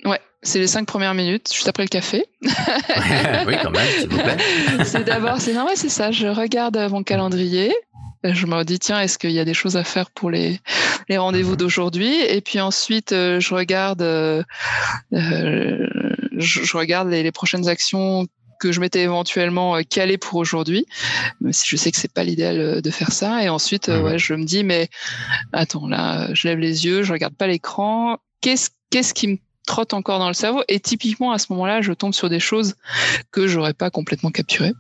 [0.06, 2.26] Ouais, c'est les cinq premières minutes, juste après le café.
[2.42, 4.38] oui, quand même, s'il vous plaît.
[4.86, 6.12] c'est d'abord, c'est ouais, c'est ça.
[6.12, 7.74] Je regarde mon calendrier.
[8.24, 10.60] Je me dis tiens, est-ce qu'il y a des choses à faire pour les
[11.10, 11.58] les rendez-vous mhm.
[11.58, 12.22] d'aujourd'hui?
[12.22, 14.44] Et puis ensuite, euh, je regarde, euh,
[15.14, 15.88] euh,
[16.38, 18.28] je, regarde les, les prochaines actions
[18.62, 20.86] que je m'étais éventuellement calé pour aujourd'hui,
[21.42, 23.44] même si je sais que c'est pas l'idéal de faire ça.
[23.44, 24.88] Et ensuite, euh, ouais, je me dis, mais
[25.52, 28.18] attends, là, je lève les yeux, je regarde pas l'écran.
[28.42, 30.64] Qu'est-ce, qu'est-ce qui me trotte encore dans le cerveau?
[30.68, 32.76] Et typiquement, à ce moment-là, je tombe sur des choses
[33.32, 34.74] que j'aurais pas complètement capturées.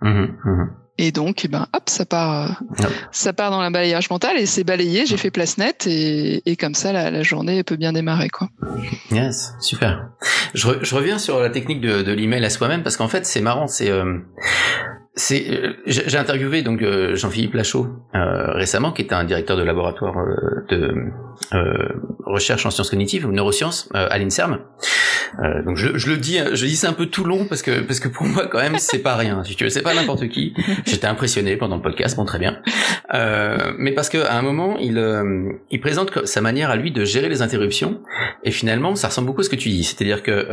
[0.00, 0.70] Mmh, mmh.
[0.96, 4.46] Et donc, eh ben, hop, ça part, euh, ça part dans la balayage mental et
[4.46, 5.06] c'est balayé.
[5.06, 8.48] J'ai fait place nette et, et comme ça, la, la, journée peut bien démarrer, quoi.
[9.10, 10.10] Yes, super.
[10.54, 13.40] Je, je reviens sur la technique de, de l'email à soi-même parce qu'en fait, c'est
[13.40, 13.66] marrant.
[13.66, 14.18] C'est, euh,
[15.16, 19.62] c'est euh, j'ai interviewé donc euh, Jean-Philippe Lachaud euh, récemment qui est un directeur de
[19.62, 20.16] laboratoire
[20.68, 20.92] de
[22.24, 24.60] recherche en sciences cognitives ou neurosciences à l'Inserm.
[25.66, 27.98] Donc je, je, le dis je dis ça un peu tout long parce que parce
[27.98, 29.42] que pour moi quand même c'est pas rien.
[29.42, 30.54] Si tu veux c'est pas n'importe qui.
[30.86, 32.60] J'étais impressionné pendant le podcast bon très bien.
[33.78, 34.96] Mais parce que à un moment il
[35.70, 38.00] il présente sa manière à lui de gérer les interruptions
[38.44, 39.84] et finalement ça ressemble beaucoup à ce que tu dis.
[39.84, 40.46] C'est-à-dire que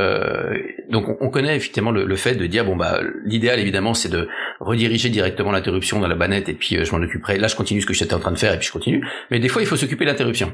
[0.91, 4.27] donc on, connaît effectivement le, fait de dire bon bah l'idéal évidemment c'est de
[4.59, 7.37] rediriger directement l'interruption dans la banette et puis euh, je m'en occuperai.
[7.37, 9.05] Là, je continue ce que j'étais en train de faire et puis je continue.
[9.31, 10.51] Mais des fois, il faut s'occuper de l'interruption.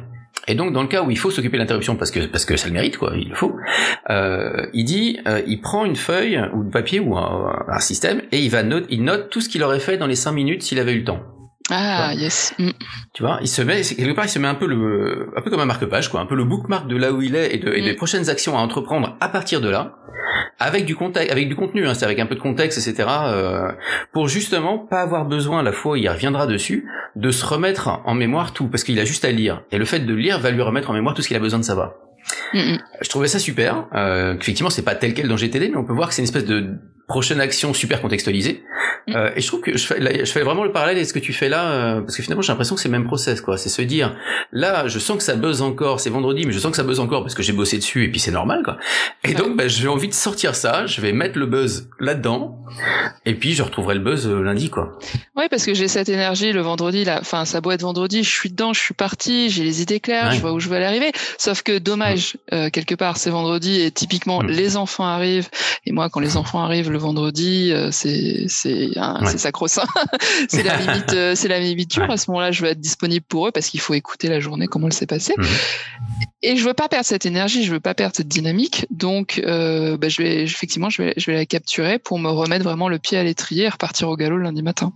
[0.47, 2.55] Et donc, dans le cas où il faut s'occuper de l'interruption parce que parce que
[2.55, 3.55] ça le mérite, quoi, il faut.
[4.09, 8.21] Euh, il dit, euh, il prend une feuille ou de papier ou un, un système
[8.31, 10.63] et il va note, il note tout ce qu'il aurait fait dans les cinq minutes
[10.63, 11.36] s'il avait eu le temps.
[11.69, 12.53] Ah yes.
[12.59, 12.69] Mm.
[13.13, 15.49] Tu vois, il se met quelque part, il se met un peu le, un peu
[15.49, 17.73] comme un marque-page, quoi, un peu le bookmark de là où il est et, de,
[17.73, 17.97] et des mm.
[17.97, 19.95] prochaines actions à entreprendre à partir de là
[20.59, 23.07] avec du contexte, avec du contenu, hein, c'est avec un peu de contexte, etc.
[23.09, 23.71] Euh,
[24.11, 28.53] pour justement pas avoir besoin, la fois il reviendra dessus, de se remettre en mémoire
[28.53, 29.63] tout, parce qu'il a juste à lire.
[29.71, 31.59] Et le fait de lire va lui remettre en mémoire tout ce qu'il a besoin
[31.59, 31.93] de savoir.
[32.53, 32.77] Mm.
[33.01, 33.87] Je trouvais ça super.
[33.93, 36.27] Euh, effectivement, c'est pas tel quel dans GTD, mais on peut voir que c'est une
[36.27, 36.75] espèce de
[37.07, 38.63] prochaine action super contextualisée.
[39.15, 41.19] Euh, et je trouve que je fais, je fais vraiment le parallèle avec ce que
[41.19, 43.57] tu fais là, euh, parce que finalement j'ai l'impression que c'est le même process, quoi.
[43.57, 44.15] C'est se dire,
[44.51, 46.99] là, je sens que ça buzz encore, c'est vendredi, mais je sens que ça buzz
[46.99, 48.77] encore parce que j'ai bossé dessus et puis c'est normal, quoi.
[49.23, 52.59] Et donc, bah, j'ai envie de sortir ça, je vais mettre le buzz là-dedans,
[53.25, 54.97] et puis je retrouverai le buzz euh, lundi, quoi.
[55.35, 57.19] Oui, parce que j'ai cette énergie le vendredi, là.
[57.21, 60.31] Enfin, ça doit être vendredi, je suis dedans, je suis parti, j'ai les idées claires,
[60.31, 61.11] je vois où je veux aller arriver.
[61.37, 62.69] Sauf que dommage, mm.
[62.71, 64.47] quelque part, c'est vendredi et typiquement mm.
[64.47, 65.49] les enfants arrivent.
[65.85, 69.85] Et moi, quand les enfants arrivent le vendredi, euh, c'est c'est c'est sacro-saint.
[70.49, 72.09] c'est la limite, euh, c'est la limite dure.
[72.09, 74.67] À ce moment-là, je vais être disponible pour eux parce qu'il faut écouter la journée,
[74.67, 75.33] comment elle s'est passée.
[75.37, 75.45] Mhm.
[76.43, 78.85] Et je veux pas perdre cette énergie, je veux pas perdre cette dynamique.
[78.91, 82.63] Donc, euh, bah, je vais effectivement, je vais, je vais la capturer pour me remettre
[82.63, 84.93] vraiment le pied à l'étrier et repartir au galop le lundi matin.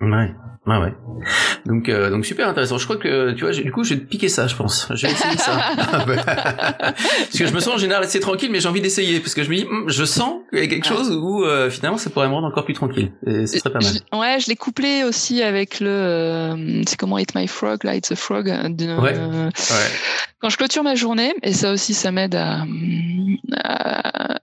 [0.00, 0.32] Ouais.
[0.66, 0.94] Ouais, ouais.
[1.66, 2.78] Donc, euh, donc super intéressant.
[2.78, 4.88] Je crois que, tu vois, du coup, je vais te piquer ça, je pense.
[4.94, 5.52] Je vais essayer ça.
[5.76, 9.20] parce que je me sens en général assez tranquille, mais j'ai envie d'essayer.
[9.20, 11.68] Parce que je me dis, hmm, je sens qu'il y a quelque chose où, euh,
[11.68, 13.12] finalement, ça pourrait me rendre encore plus tranquille.
[13.26, 14.20] Et ce serait pas mal.
[14.20, 18.10] ouais, je l'ai couplé aussi avec le, euh, c'est comment Eat My Frog, là, It's
[18.10, 18.46] a Frog.
[18.46, 18.96] ouais.
[18.96, 19.18] ouais
[20.44, 22.66] quand je clôture ma journée, et ça aussi, ça m'aide à,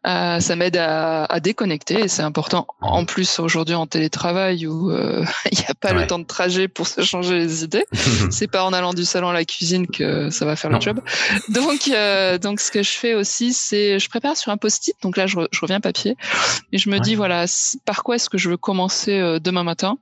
[0.03, 2.65] à, ça m'aide à, à, déconnecter, et c'est important.
[2.81, 6.67] En plus, aujourd'hui en télétravail où euh, il n'y a pas le temps de trajet
[6.67, 7.85] pour se changer les idées,
[8.31, 11.01] c'est pas en allant du salon à la cuisine que ça va faire le job.
[11.49, 14.95] Donc, euh, donc ce que je fais aussi, c'est je prépare sur un post-it.
[15.03, 16.17] Donc là, je, je, reviens papier,
[16.71, 17.45] et je me dis voilà,
[17.85, 19.99] par quoi est-ce que je veux commencer euh, demain matin,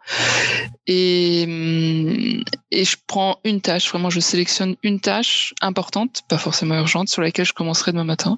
[0.87, 3.89] et hum, et je prends une tâche.
[3.89, 5.88] Vraiment, je sélectionne une tâche importante
[6.27, 8.37] pas forcément urgente, sur laquelle je commencerai demain matin.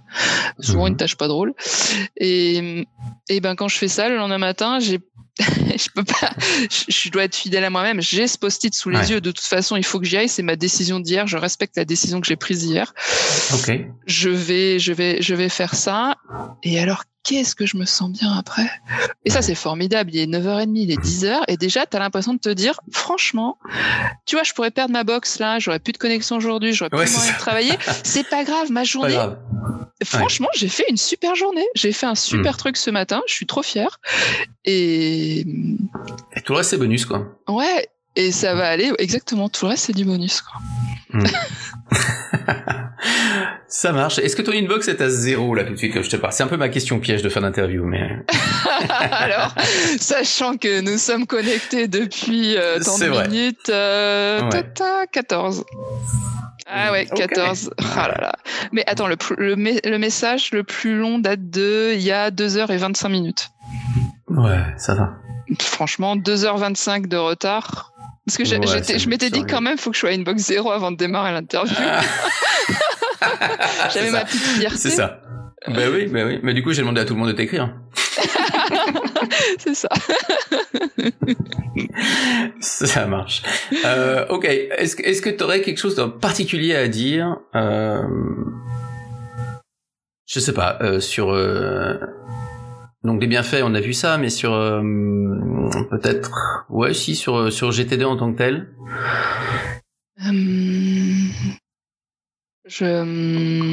[0.59, 0.97] Souvent une mhm.
[0.97, 1.53] tâche pas drôle.
[2.17, 2.87] Et,
[3.29, 4.99] et ben quand je fais ça le lendemain matin, j'ai
[5.39, 6.31] je peux pas,
[6.69, 8.01] je, dois être fidèle à moi-même.
[8.01, 9.21] J'ai ce post-it sous les yeux.
[9.21, 10.29] De toute façon, il faut que j'y aille.
[10.29, 11.25] C'est ma décision d'hier.
[11.27, 12.93] Je respecte la décision que j'ai prise hier.
[13.53, 13.71] Ok.
[14.05, 16.15] Je vais, je vais, je vais faire ça.
[16.63, 18.69] Et alors, qu'est-ce que je me sens bien après?
[19.25, 20.11] Et ça, c'est formidable.
[20.13, 23.57] Il est 9h30, il est 10h, et déjà, tu as l'impression de te dire, franchement,
[24.25, 26.97] tu vois, je pourrais perdre ma box là, j'aurais plus de connexion aujourd'hui, j'aurais plus
[26.97, 27.73] moyen de travailler.
[28.03, 29.19] C'est pas grave, ma journée.
[30.03, 31.65] Franchement, j'ai fait une super journée.
[31.75, 32.57] J'ai fait un super hmm.
[32.57, 33.21] truc ce matin.
[33.27, 33.99] Je suis trop fière.
[34.65, 35.41] Et...
[35.41, 37.27] et tout le reste, c'est bonus, quoi.
[37.47, 37.87] Ouais.
[38.15, 40.59] Et ça va aller, exactement, tout le reste, c'est du bonus, quoi.
[41.13, 41.23] Hmm.
[43.67, 44.19] Ça marche.
[44.19, 46.33] Est-ce que ton inbox est à zéro là tout de suite que je te parle?
[46.33, 48.17] C'est un peu ma question piège de fin d'interview, mais.
[48.89, 49.55] Alors,
[49.99, 54.41] sachant que nous sommes connectés depuis euh, tant de minutes, euh,
[55.11, 55.63] 14.
[56.67, 57.71] Ah ouais, 14.
[57.95, 58.33] Ah là là.
[58.71, 63.09] Mais attends, le, le, le, message le plus long date de il y a 2h25
[63.09, 63.49] minutes.
[64.27, 65.13] Ouais, ça va.
[65.59, 67.90] Franchement, 2h25 de retard.
[68.25, 70.91] Parce que je m'étais dit quand même, faut que je sois à inbox zéro avant
[70.91, 71.75] de démarrer l'interview.
[71.79, 72.01] Ah.
[73.93, 74.77] J'avais ma petite fierté.
[74.77, 75.21] C'est ça.
[75.67, 76.39] Ben oui, ben oui.
[76.41, 77.75] Mais du coup, j'ai demandé à tout le monde de t'écrire.
[79.59, 79.89] c'est ça.
[82.59, 83.43] ça marche.
[83.85, 84.45] Euh, ok.
[84.45, 88.01] Est-ce que est-ce que tu aurais quelque chose de particulier à dire euh,
[90.27, 91.97] Je sais pas euh, sur euh,
[93.03, 94.81] donc des bienfaits, on a vu ça, mais sur euh,
[95.89, 98.69] peut-être ouais si sur sur GTD en tant que tel.
[102.65, 102.85] Je.
[102.85, 103.71] Hum,